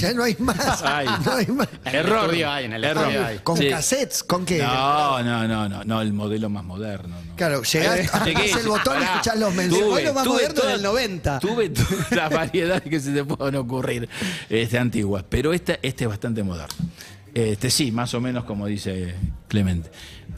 [0.00, 0.80] Ya no hay más.
[0.84, 1.06] Hay.
[1.24, 1.68] No hay más.
[1.84, 3.02] En el estudio hay, en el Error.
[3.04, 3.38] estudio hay.
[3.40, 3.68] Con Sí.
[3.68, 4.58] cassettes, ¿con qué?
[4.58, 7.16] No, no, no, no, no, el modelo más moderno.
[7.20, 7.36] no.
[7.36, 9.86] Claro, llegás, apretás el botón y pará, escuchás los tuve, mensajes.
[9.88, 11.38] Fue lo más tuve moderno del 90.
[11.40, 14.08] Tuve todas las variedades que se te puedan ocurrir
[14.48, 16.74] este, antiguas, pero esta, este es bastante moderno.
[17.34, 19.14] Este sí, más o menos como dice
[19.48, 19.90] Clemente.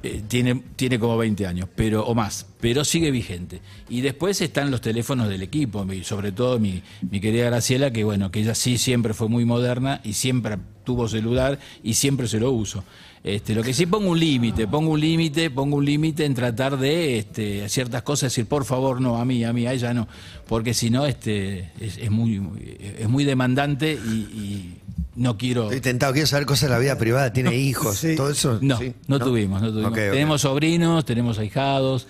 [0.03, 3.61] Eh, tiene, tiene como 20 años, pero o más, pero sigue vigente.
[3.89, 8.05] Y después están los teléfonos del equipo, mi- sobre todo mi, mi querida Graciela, que
[8.05, 12.39] bueno, que ella sí siempre fue muy moderna y siempre tuvo celular y siempre se
[12.39, 12.85] lo uso.
[13.25, 16.77] Este, lo que sí pongo un límite, pongo un límite, pongo un límite en tratar
[16.79, 20.07] de este, ciertas cosas, decir por favor no, a mí, a mí, a ella no,
[20.47, 22.43] porque si no este, es, muy,
[22.99, 24.75] es muy demandante y, y
[25.17, 25.65] no quiero...
[25.65, 27.33] Estoy tentado, quiero saber cosas de la vida privada.
[27.33, 28.17] Tiene hijos, Sí.
[28.17, 28.59] todo eso.
[28.61, 28.95] No, ¿sí?
[29.07, 29.93] no, tuvimos, no tuvimos.
[29.95, 32.07] Tenemos sobrinos, tenemos ahijados,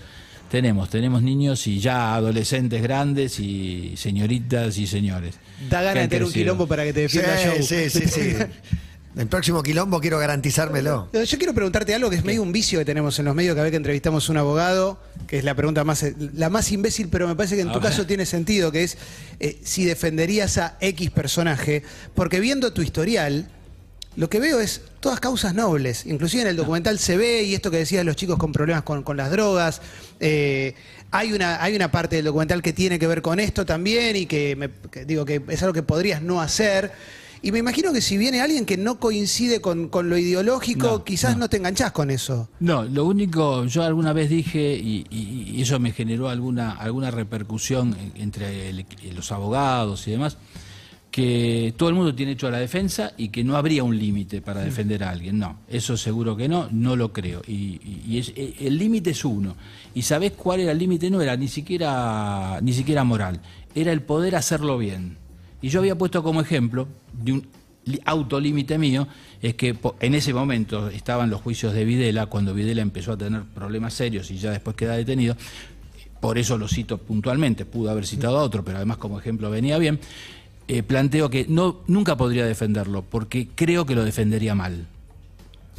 [0.50, 5.36] tenemos, tenemos niños y ya adolescentes grandes y señoritas y señores.
[5.68, 8.36] Da ganas de tener un quilombo para que te Sí, defienda sí, sí, sí.
[9.16, 11.08] El próximo quilombo quiero garantizármelo.
[11.12, 13.62] Yo quiero preguntarte algo que es medio un vicio que tenemos en los medios, cada
[13.62, 14.98] vez que entrevistamos a un abogado,
[15.28, 17.80] que es la pregunta más, la más imbécil, pero me parece que en tu A
[17.80, 17.90] ver.
[17.90, 18.98] caso tiene sentido, que es
[19.38, 21.84] eh, si defenderías a X personaje,
[22.16, 23.48] porque viendo tu historial,
[24.16, 26.06] lo que veo es todas causas nobles.
[26.06, 29.04] Inclusive en el documental se ve, y esto que decías, los chicos con problemas con,
[29.04, 29.80] con las drogas,
[30.18, 30.74] eh,
[31.12, 34.26] hay, una, hay una parte del documental que tiene que ver con esto también, y
[34.26, 36.90] que, me- que digo que es algo que podrías no hacer.
[37.44, 41.04] Y me imagino que si viene alguien que no coincide con, con lo ideológico, No,
[41.04, 41.40] quizás no.
[41.40, 41.48] no.
[41.50, 42.48] te enganchás con eso.
[42.58, 47.10] No, lo único, yo alguna vez dije, y, y- y eso me generó alguna, alguna
[47.10, 50.38] repercusión en- entre el- los abogados y demás,
[51.10, 54.40] que todo el mundo tiene hecho a la defensa y que no habría un límite
[54.40, 55.38] para defender a alguien.
[55.38, 57.42] No, eso seguro que no, no lo creo.
[57.46, 59.54] Y, y- y es- eh, el límite es uno.
[59.94, 61.10] ¿Y sabés cuál era el límite?
[61.10, 63.42] No era ni siquiera, ni siquiera moral,
[63.74, 65.18] era el poder hacerlo bien.
[65.64, 67.48] Y yo había puesto como ejemplo de un
[68.04, 69.08] autolímite mío,
[69.40, 73.44] es que en ese momento estaban los juicios de Videla, cuando Videla empezó a tener
[73.44, 75.38] problemas serios y ya después queda detenido,
[76.20, 79.78] por eso lo cito puntualmente, pudo haber citado a otro, pero además como ejemplo venía
[79.78, 80.00] bien,
[80.68, 84.86] eh, planteo que no, nunca podría defenderlo, porque creo que lo defendería mal.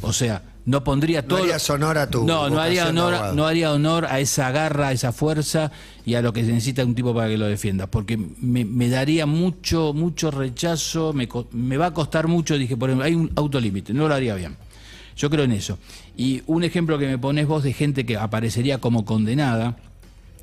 [0.00, 1.42] O sea, no pondría No todo.
[1.42, 4.92] harías honor a tu No, no haría, honor, no haría honor a esa garra, a
[4.92, 5.72] esa fuerza
[6.04, 7.86] y a lo que se necesita un tipo para que lo defienda.
[7.86, 12.58] Porque me, me daría mucho, mucho rechazo, me, me va a costar mucho.
[12.58, 14.56] Dije, por ejemplo, hay un autolímite, no lo haría bien.
[15.16, 15.78] Yo creo en eso.
[16.16, 19.76] Y un ejemplo que me pones vos de gente que aparecería como condenada,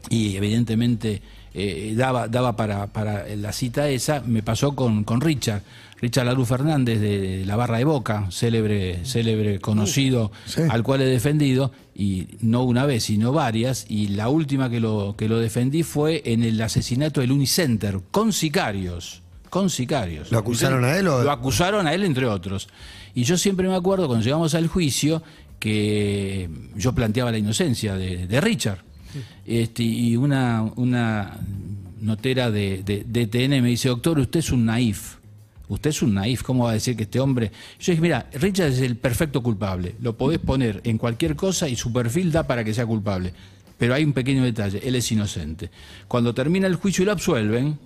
[0.09, 1.21] y evidentemente
[1.53, 5.61] eh, daba, daba para, para la cita esa, me pasó con, con Richard.
[6.03, 10.61] Richard Larú Fernández de la Barra de Boca, célebre, célebre conocido, sí.
[10.69, 15.15] al cual he defendido, y no una vez, sino varias, y la última que lo,
[15.17, 19.21] que lo defendí fue en el asesinato del Unicenter, con sicarios.
[19.49, 20.31] Con sicarios.
[20.31, 22.67] ¿Lo acusaron a él o- Lo acusaron a él, entre otros.
[23.15, 25.23] Y yo siempre me acuerdo, cuando llegamos al juicio,
[25.59, 28.79] que yo planteaba la inocencia de, de Richard.
[29.45, 31.37] Este, y una, una
[32.01, 35.15] notera de, de, de TN me dice, doctor, usted es un naif.
[35.73, 37.51] Usted es un naif, ¿cómo va a decir que este hombre?
[37.79, 39.95] Yo dije, mira, Richard es el perfecto culpable.
[40.01, 43.33] Lo podés poner en cualquier cosa y su perfil da para que sea culpable.
[43.77, 45.69] Pero hay un pequeño detalle, él es inocente.
[46.07, 47.77] Cuando termina el juicio y lo absuelven,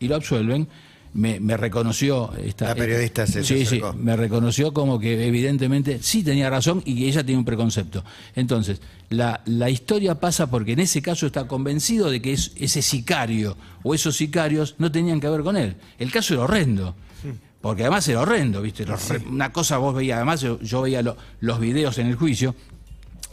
[0.00, 0.66] y lo absuelven,
[1.14, 6.22] me, me reconoció esta La periodista se- sí, sí, me reconoció como que evidentemente sí
[6.22, 8.04] tenía razón y que ella tiene un preconcepto.
[8.34, 12.82] Entonces, la, la historia pasa porque en ese caso está convencido de que es, ese
[12.82, 15.76] sicario o esos sicarios no tenían que ver con él.
[15.98, 16.94] El caso era horrendo.
[17.66, 18.86] Porque además era horrendo, ¿viste?
[18.86, 22.54] Los Una cosa vos veías, además yo, yo veía lo- los videos en el juicio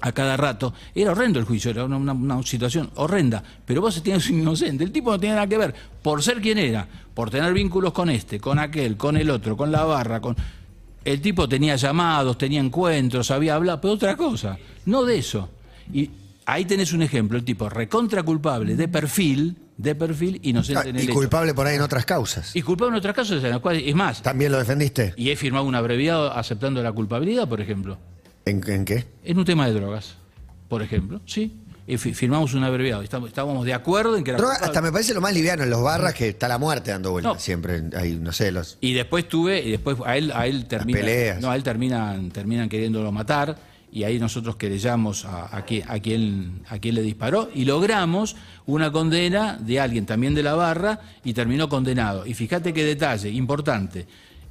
[0.02, 0.74] a cada rato.
[0.96, 3.44] Era horrendo el juicio, era una, una- una situación horrenda.
[3.64, 4.84] Pero vos tenías un inocente.
[4.84, 5.76] El tipo no tenía nada que ver.
[6.02, 9.72] Por ser quien era, por tener vínculos con este, con aquel, con el otro, con
[9.72, 10.36] la barra, con.
[11.06, 14.58] El tipo tenía llamados, tenía encuentros, había hablado, pero otra cosa.
[14.88, 15.48] No de eso.
[15.94, 16.10] Y
[16.48, 20.96] ahí tenés un ejemplo, el tipo recontra culpable, de perfil, de perfil, inocente Ah, en
[20.96, 21.14] el y hecho.
[21.14, 22.56] culpable por ahí en otras causas.
[22.56, 25.14] Y culpable en otros casos en los cuales, es más, ¿También lo defendiste?
[25.18, 27.98] y he firmado un abreviado aceptando la culpabilidad, por ejemplo.
[28.46, 29.06] ¿En, en qué?
[29.24, 30.16] En un tema de drogas,
[30.68, 31.60] por ejemplo, sí.
[31.88, 33.02] fi- firmamos un abreviado.
[33.02, 34.70] Estamos- Estábamos de acuerdo en que era Droga, culpable.
[34.70, 37.34] hasta me parece lo más liviano en los barras que está la muerte dando vueltas
[37.34, 37.40] No.
[37.40, 37.84] siempre.
[37.96, 38.78] Hay, no sé, los.
[38.82, 41.42] Y después tuve, y después a él, a él termina, peleas.
[41.42, 43.58] no, a él terminan, terminan queriéndolo matar,
[43.94, 48.36] y ahí nosotros querellamos a, a, qui- a quien, a quien le disparó, y logramos
[48.66, 52.26] una condena de alguien también de la barra, y terminó condenado.
[52.26, 54.08] Y fíjate qué detalle, importante.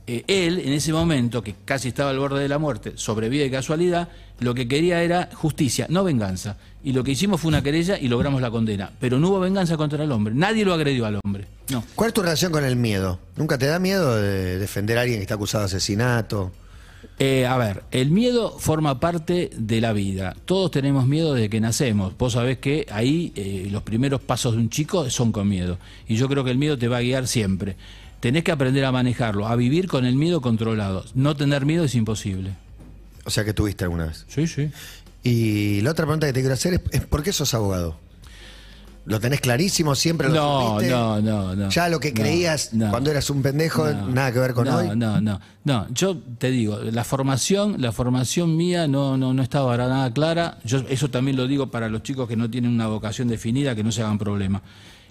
[0.07, 3.51] Eh, él, en ese momento, que casi estaba al borde de la muerte, sobrevive de
[3.51, 4.09] casualidad,
[4.41, 6.57] lo que quería era justicia, no venganza.
[6.83, 8.91] Y lo que hicimos fue una querella y logramos la condena.
[8.99, 10.35] Pero no hubo venganza contra el hombre.
[10.35, 11.47] Nadie lo agredió al hombre.
[11.71, 11.85] No.
[11.95, 13.21] ¿Cuál es tu relación con el miedo?
[13.37, 16.51] ¿Nunca te da miedo de defender a alguien que está acusado de asesinato?
[17.19, 20.35] Eh, a ver, el miedo forma parte de la vida.
[20.45, 22.17] Todos tenemos miedo desde que nacemos.
[22.19, 25.79] Vos sabés que ahí eh, los primeros pasos de un chico son con miedo.
[26.09, 27.77] Y yo creo que el miedo te va a guiar siempre.
[28.21, 31.05] Tenés que aprender a manejarlo, a vivir con el miedo controlado.
[31.15, 32.55] No tener miedo es imposible.
[33.25, 34.25] O sea, que tuviste alguna vez.
[34.29, 34.71] Sí, sí.
[35.23, 37.97] Y la otra pregunta que te quiero hacer es, es ¿por qué sos abogado?
[39.05, 39.95] ¿Lo tenés clarísimo?
[39.97, 40.91] ¿Siempre lo No, supiste?
[40.93, 41.69] no, no, no.
[41.71, 42.89] Ya lo que creías no.
[42.91, 44.97] cuando eras un pendejo, No, nada que ver con no, hoy.
[44.97, 45.87] No, no, no.
[45.93, 50.59] Yo te digo, la formación, la formación mía no, no, no estaba para nada clara.
[50.65, 53.83] Yo eso también lo digo para los chicos que no tienen una vocación definida, que
[53.83, 54.63] no se hagan problema.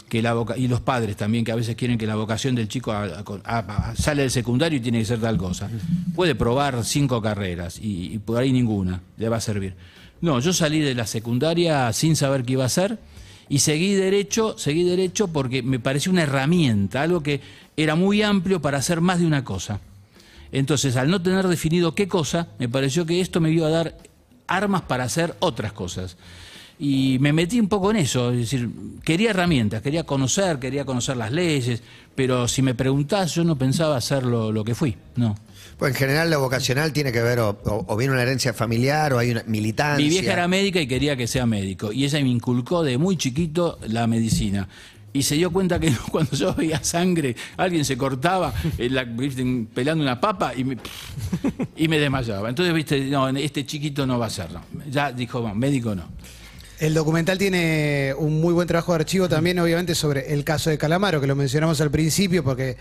[0.07, 2.69] Que la voca- y los padres también, que a veces quieren que la vocación del
[2.69, 3.03] chico a-
[3.43, 5.69] a- a- sale del secundario y tiene que ser tal cosa.
[6.15, 9.75] Puede probar cinco carreras y, y por ahí ninguna le va a servir.
[10.21, 12.99] No, yo salí de la secundaria sin saber qué iba a hacer
[13.51, 17.41] y seguí derecho, seguí derecho porque me pareció una herramienta, algo que
[17.75, 19.81] era muy amplio para hacer más de una cosa.
[20.53, 23.97] Entonces, al no tener definido qué cosa, me pareció que esto me iba a dar
[24.47, 26.15] armas para hacer otras cosas.
[26.79, 28.69] Y me metí un poco en eso, es decir,
[29.03, 31.83] quería herramientas, quería conocer, quería conocer las leyes,
[32.15, 35.35] pero si me preguntás, yo no pensaba hacer lo, lo que fui, no.
[35.77, 39.13] Pues en general lo vocacional tiene que ver o, o- o viene una herencia familiar
[39.13, 40.03] o hay una militancia.
[40.03, 41.91] Mi vieja era médica y quería que sea médico.
[41.91, 44.67] Y ella me inculcó de muy chiquito la medicina.
[45.13, 49.05] Y se dio cuenta que cuando yo veía sangre, alguien se cortaba eh, la-
[49.73, 50.77] pelando una papa y me,
[51.75, 52.47] y me desmayaba.
[52.49, 54.61] Entonces, viste, no, este chiquito no va a no.
[54.89, 56.03] Ya dijo, "No, médico no.
[56.79, 60.77] El documental tiene un muy buen trabajo de archivo también, obviamente, sobre el caso de
[60.79, 62.75] Calamaro, que lo mencionamos al principio, porque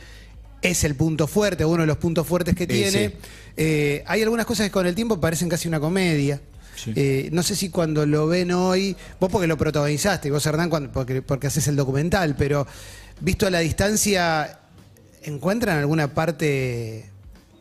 [0.62, 3.08] es el punto fuerte, uno de los puntos fuertes que tiene.
[3.08, 3.14] sí.
[3.56, 6.40] Eh, hay algunas cosas que con el tiempo parecen casi una comedia.
[6.76, 6.92] Sí.
[6.96, 10.70] Eh, no sé si cuando lo ven hoy, vos porque lo protagonizaste, y vos Hernán
[10.70, 12.66] cuando- porque, porque haces el documental, pero
[13.20, 14.60] visto a la distancia,
[15.22, 17.10] ¿encuentran alguna parte,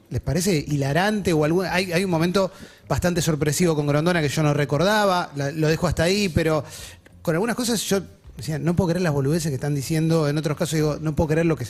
[0.10, 2.50] les parece hilarante o algún, hay, hay un momento
[2.88, 6.64] bastante sorpresivo con Grondona que yo no recordaba, la- lo dejo hasta ahí, pero
[7.22, 8.02] con algunas cosas yo
[8.38, 11.30] decía, no puedo creer las boludeces que están diciendo, en otros casos digo, no puedo
[11.30, 11.66] creer lo que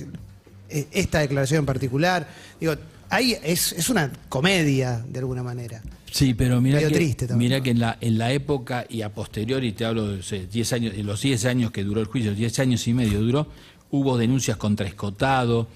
[0.69, 2.27] esta declaración en particular,
[2.59, 2.75] digo,
[3.09, 5.81] ahí es, es una comedia de alguna manera.
[6.11, 9.13] Sí, pero mira que, triste también, mira que en la, en la época y a
[9.13, 12.33] posteriori, te hablo de sé, 10 años, de los 10 años que duró el juicio,
[12.33, 13.47] 10 años y medio duró,
[13.91, 15.67] hubo denuncias contra Escotado,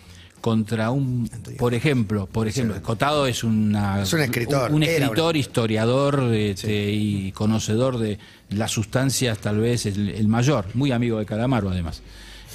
[0.41, 6.33] contra un, por ejemplo, por ejemplo, Escotado es una Es un escritor, un, escritor, historiador
[6.33, 8.17] este, y conocedor de
[8.49, 12.01] las sustancias, tal vez el, el mayor, muy amigo de Calamaro además.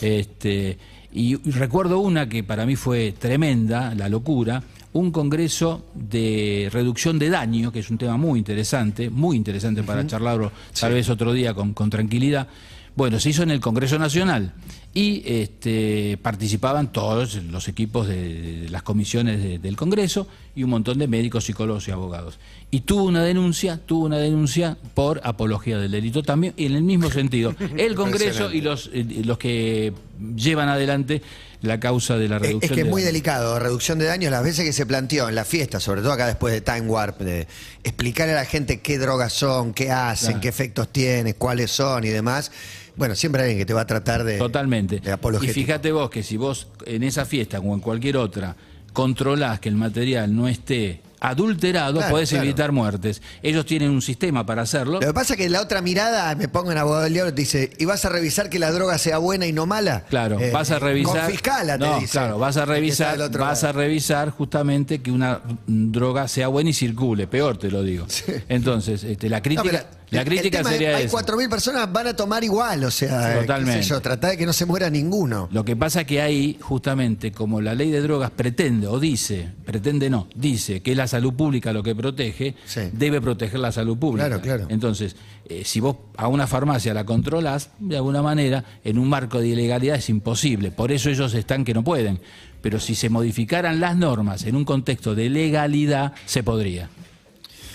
[0.02, 0.78] Este,
[1.12, 7.30] y recuerdo una que para mí fue tremenda, la locura, un congreso de reducción de
[7.30, 11.54] daño, que es un tema muy interesante, muy interesante para charlarlo tal vez otro día
[11.54, 12.48] con, con tranquilidad.
[12.96, 14.52] Bueno, se hizo en el Congreso Nacional
[14.98, 20.70] y este, participaban todos los equipos de, de las comisiones de- del Congreso y un
[20.70, 22.38] montón de médicos, psicólogos y abogados.
[22.72, 26.82] Y tuvo una denuncia, tuvo una denuncia por apología del delito también, y en el
[26.82, 27.54] mismo sentido.
[27.76, 29.92] El Congreso y los, eh, los que
[30.34, 31.22] llevan adelante
[31.60, 33.12] la causa de la reducción Es que es de muy daño.
[33.12, 36.26] delicado, reducción de daños, las veces que se planteó en la fiesta, sobre todo acá
[36.26, 37.46] después de Time Warp, de
[37.84, 40.40] explicarle a la gente qué drogas son, qué hacen, Claro.
[40.40, 42.50] qué efectos tienen, cuáles son y demás.
[42.98, 45.00] Bueno, siempre hay alguien que te va a tratar de, Totalmente.
[45.00, 48.56] de Y fíjate vos que si vos en esa fiesta o en cualquier otra
[48.92, 52.44] controlás que el material no esté adulterado, Claro, podés claro.
[52.44, 53.22] evitar muertes.
[53.42, 54.94] Ellos tienen un sistema para hacerlo.
[55.00, 57.40] Lo que pasa es que la otra mirada, me pongo en abogado del diablo, te
[57.40, 60.04] dice, ¿y vas a revisar que la droga sea buena y no mala?
[60.08, 61.22] Claro, Eh, vas a revisar.
[61.22, 62.12] Confiscala, te No, dice.
[62.12, 63.68] Claro, vas a revisar, vas lado.
[63.68, 67.26] a revisar justamente que una droga sea buena y circule.
[67.26, 68.06] Peor te lo digo.
[68.48, 71.16] Entonces, este, la crítica, la crítica sería Hay esa.
[71.18, 73.82] 4.000 personas van a tomar igual, o sea, qué Totalmente.
[73.82, 75.48] sé yo, tratá de que no se muera ninguno.
[75.52, 80.08] Lo que pasa que ahí, justamente, como la ley de drogas pretende o dice, pretende
[80.10, 82.82] no, dice que es la salud pública lo que protege, Sí.
[82.92, 84.28] debe proteger la salud pública.
[84.28, 84.66] Claro, claro.
[84.68, 85.16] Entonces,
[85.48, 89.48] eh, si vos a una farmacia la controlás, de alguna manera, en un marco de
[89.48, 90.70] ilegalidad es imposible.
[90.70, 92.20] Por eso ellos están que no pueden.
[92.60, 96.88] Pero si se modificaran las normas en un contexto de legalidad, se podría.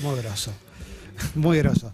[0.01, 0.51] Muy groso.
[1.35, 1.91] Muy groso.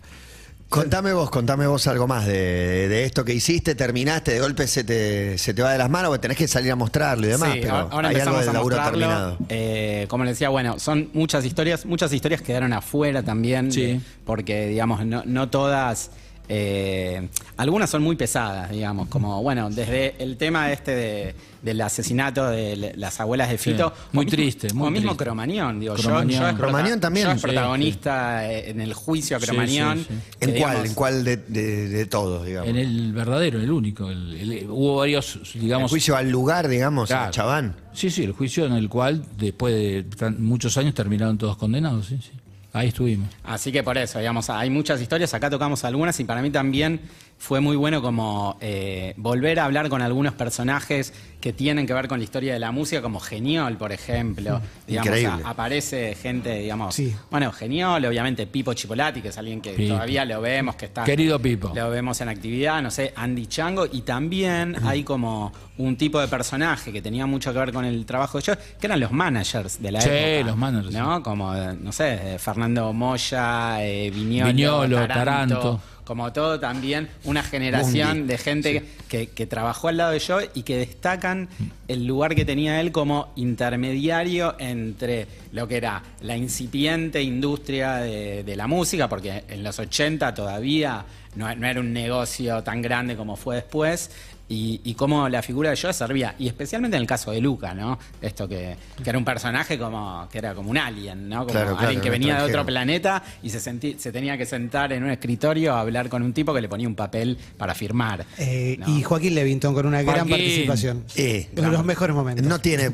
[0.70, 4.84] Contame vos, contame vos algo más de, de esto que hiciste, terminaste, de golpe se
[4.84, 7.54] te, se te va de las manos, porque tenés que salir a mostrarlo y demás,
[7.54, 9.00] Sí, pero ahora hay algo empezamos del a laburo mostrarlo.
[9.00, 9.38] terminado.
[9.50, 13.82] Eh, como les decía, bueno, son muchas historias, muchas historias quedaron afuera también, Sí.
[13.82, 16.12] de- porque digamos, no, no todas,
[16.52, 22.50] eh, algunas son muy pesadas, digamos, como bueno, desde el tema este de- del asesinato
[22.50, 25.18] de las abuelas de Fito, Sí, muy mismo- triste, muy o mismo.
[25.18, 26.42] Cromañón, digo, yo- Cromañón.
[26.42, 27.26] yo, es Cromañón también.
[27.28, 30.00] yo es Sí, protagonista eh, en el juicio a Cromañón.
[30.00, 30.16] sí, sí.
[30.40, 30.72] que, ¿En cuál?
[30.72, 32.70] digamos, ¿En cuál de, de- de todos, digamos?
[32.70, 34.10] En el verdadero, en el único.
[34.10, 35.92] el- el- hubo varios, El digamos.
[35.92, 37.26] juicio al lugar, digamos, Claro.
[37.28, 37.76] a Chabán.
[37.94, 42.06] Sí, sí, el juicio en el cual, después de tan- muchos años, terminaron todos condenados.
[42.08, 42.32] Sí, sí.
[42.72, 43.30] Ahí estuvimos.
[43.44, 47.02] Así que por eso, digamos, hay muchas historias, acá tocamos algunas y para mí también
[47.40, 52.10] fue muy bueno como eh, volver a hablar con algunos personajes que tienen que ver
[52.10, 54.60] con la historia de la música, como Geniol, por ejemplo.
[54.86, 55.44] Digamos, Increíble.
[55.46, 57.16] a- aparece gente, digamos, Sí.
[57.32, 59.94] bueno, Geniol, obviamente Pipo Chipolati, que es alguien que Pipo.
[59.94, 61.06] todavía lo vemos, que está...
[61.06, 61.72] Querido Pipo.
[61.74, 66.28] Lo vemos en actividad, no sé, Andy Chango, y también hay como un tipo de
[66.28, 69.82] personaje que tenía mucho que ver con el trabajo de ellos, que eran los managers
[69.82, 70.48] de la Sí, época.
[70.50, 71.24] los managers, ¿no?
[71.24, 75.82] Como, eh, no sé, eh, Fernando Moya, eh, Viñolo, Viñolo, Taranto.
[76.10, 80.64] Como todo también, una generación de gente que, que trabajó al lado de Joe y
[80.64, 81.50] que destacan
[81.88, 88.44] el lugar que tenía él como intermediario entre lo que era la incipiente industria de,
[88.44, 93.16] de la música, porque en los 80 todavía no, no era un negocio tan grande
[93.16, 94.10] como fue después,
[94.50, 97.74] y, y cómo la figura de Joe servía, y especialmente en el caso de Luca,
[97.74, 97.98] ¿no?
[98.22, 101.40] Esto que, que era un personaje como que era como un alien, ¿no?
[101.42, 104.46] Como Claro, claro, alguien que venía de otro planeta y se, sentí- se tenía que
[104.46, 107.76] sentar en un escritorio a hablar con un tipo que le ponía un papel para
[107.76, 108.26] firmar.
[108.38, 108.90] Eh, ¿no?
[108.98, 111.04] Y Joaquín Levington con una gran participación.
[111.16, 112.46] Eh, Uno de los mejores momentos.
[112.46, 112.92] No tiene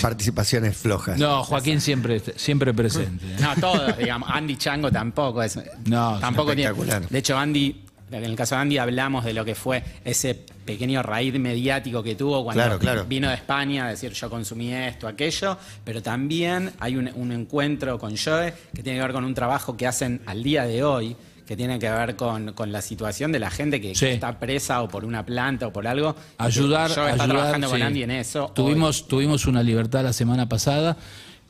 [0.00, 1.18] participaciones flojas.
[1.18, 3.24] No, Joaquín siempre, siempre presente.
[3.40, 4.28] No, todos, digamos.
[4.32, 5.58] Andy Chango tampoco es.
[5.86, 6.70] No, es tampoco tiene.
[6.70, 7.08] espectacular.
[7.08, 11.02] De hecho, Andy, en el caso de Andy hablamos de lo que fue ese pequeño
[11.02, 13.04] raíz mediático que tuvo cuando Claro, claro.
[13.06, 17.98] vino de España a decir yo consumí esto, aquello, pero también hay un, un encuentro
[17.98, 21.16] con Joe que tiene que ver con un trabajo que hacen al día de hoy
[21.46, 24.06] que tiene que ver con, con la situación de la gente que, Sí.
[24.06, 26.14] que está presa o por una planta o por algo.
[26.38, 27.82] ayudar, Joe está ayudar, trabajando con.
[27.82, 28.52] Andy en eso.
[28.54, 29.08] hoy.
[29.08, 30.96] Tuvimos una libertad la semana pasada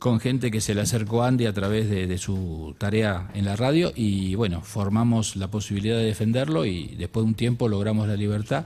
[0.01, 3.45] con gente que se le acercó a Andy a través de, de su tarea en
[3.45, 8.07] la radio y bueno, formamos la posibilidad de defenderlo y después de un tiempo logramos
[8.07, 8.65] la libertad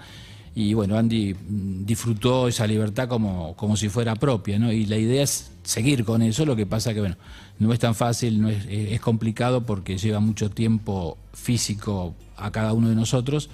[0.56, 4.71] y bueno, Andy mm, disfrutó esa libertad como, como si fuera propia, ¿no?
[4.71, 7.17] Y la idea es seguir con eso, lo que pasa que bueno,
[7.60, 12.71] no es tan fácil, no es, es complicado porque lleva mucho tiempo físico a cada
[12.71, 13.50] uno de nosotros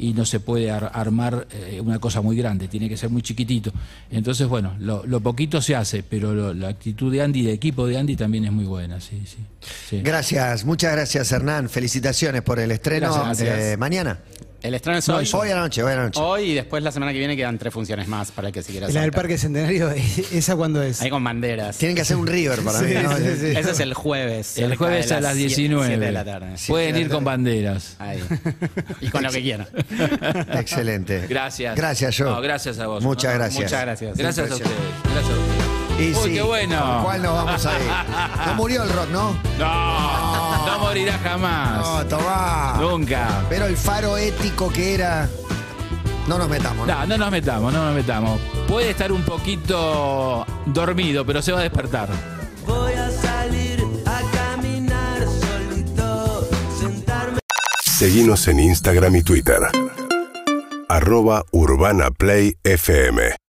[0.00, 3.22] y no se puede ar- armar eh, una cosa muy grande, tiene que ser muy
[3.22, 3.70] chiquitito.
[4.10, 7.86] Entonces, bueno, lo, lo poquito se hace, pero lo- la actitud de Andy, de equipo
[7.86, 9.36] de Andy también es muy buena, sí, sí.
[9.88, 10.00] sí.
[10.02, 11.68] Gracias, muchas gracias Hernán.
[11.68, 13.12] Felicitaciones por el estreno.
[13.12, 13.58] Gracias.
[13.60, 14.18] Eh, mañana.
[14.62, 15.30] El estreno es No, hoy.
[15.32, 16.20] Hoy a la noche, hoy a la noche.
[16.20, 18.72] Hoy y después la semana que viene quedan tres funciones más para el que se
[18.72, 19.10] quiera La del.
[19.12, 19.90] Parque Centenario,
[20.32, 21.00] ¿esa cuándo es?
[21.00, 21.78] Ahí con banderas.
[21.78, 22.94] Tienen que hacer un river para Sí, mí.
[23.02, 23.16] ¿no?
[23.16, 23.46] sí, sí.
[23.56, 24.58] Ese es el jueves.
[24.58, 25.86] El jueves a las sie- 19.
[25.86, 26.54] siete de la tarde.
[26.68, 27.96] Pueden ir con banderas.
[27.98, 28.22] Ahí.
[29.00, 29.66] Y con lo que quieran.
[30.54, 31.26] Excelente.
[31.26, 31.74] Gracias.
[31.76, 32.26] Gracias, yo.
[32.26, 33.02] No, gracias a vos.
[33.02, 33.62] Muchas gracias.
[33.64, 34.16] Muchas gracias.
[34.16, 34.70] Gracias a ustedes.
[35.12, 35.70] Gracias a ustedes.
[35.98, 36.80] Y Uy, sí, qué bueno.
[36.80, 37.86] ¿con ¿Cuál nos vamos a ir?
[38.46, 39.38] No murió el rock, ¿no?
[39.58, 41.78] No, no morirá jamás.
[41.80, 42.76] No, tomá.
[42.80, 43.44] Nunca.
[43.48, 45.28] Pero el faro ético que era.
[46.26, 46.94] No nos metamos, ¿no?
[46.94, 48.40] No, no nos metamos, no nos metamos.
[48.68, 52.08] Puede estar un poquito dormido, pero se va a despertar.
[52.66, 57.40] Voy a salir a caminar solito, sentarme.
[57.82, 59.58] Seguimos en Instagram y Twitter.
[60.88, 63.32] Arroba Urbana Play FM.